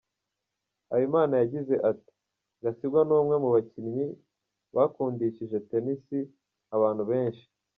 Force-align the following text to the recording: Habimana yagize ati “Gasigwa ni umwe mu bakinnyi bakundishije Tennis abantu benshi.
Habimana 0.89 1.33
yagize 1.41 1.73
ati 1.91 2.11
“Gasigwa 2.61 3.01
ni 3.07 3.13
umwe 3.19 3.35
mu 3.43 3.49
bakinnyi 3.55 4.05
bakundishije 4.75 5.57
Tennis 5.69 6.03
abantu 6.77 7.03
benshi. 7.11 7.45